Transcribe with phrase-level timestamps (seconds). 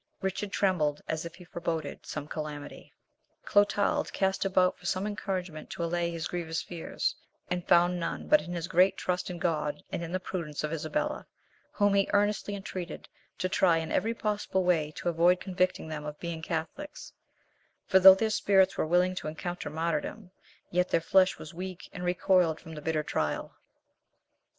[0.19, 2.91] Richard trembled as if he foreboded some calamity.
[3.45, 7.13] Clotald cast about for some encouragement to allay his grievous fears,
[7.51, 10.73] and found none but in his great trust in God and in the prudence of
[10.73, 11.27] Isabella,
[11.73, 16.19] whom he earnestly entreated to try in every possible way to avoid convicting them of
[16.19, 17.13] being Catholics;
[17.85, 20.31] for, though their spirits were willing to encounter martyrdom,
[20.71, 23.53] yet their flesh was weak and recoiled from the bitter trial.